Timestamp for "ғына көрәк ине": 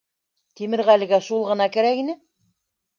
1.53-2.21